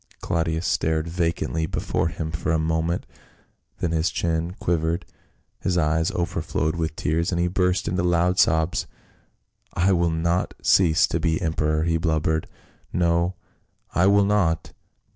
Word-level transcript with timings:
Claudius 0.19 0.65
stared 0.65 1.07
vacantly 1.07 1.67
before 1.67 2.07
him 2.07 2.31
for 2.31 2.51
a 2.51 2.57
moment, 2.57 3.05
then 3.77 3.91
his 3.91 4.09
chin 4.09 4.55
quivered, 4.59 5.05
his 5.59 5.77
eyes 5.77 6.09
overflowed 6.13 6.75
with 6.75 6.95
tears 6.95 7.31
and 7.31 7.39
he 7.39 7.47
burst 7.47 7.87
into 7.87 8.01
loud 8.01 8.39
sobs." 8.39 8.87
I 9.85 9.91
will 9.91 10.09
not 10.09 10.55
cease 10.63 11.05
to 11.05 11.19
be 11.19 11.39
emperor," 11.39 11.83
he 11.83 11.97
blubbered." 11.99 12.47
No, 12.91 13.35
I 13.93 14.07
will 14.07 14.25
not 14.25 14.73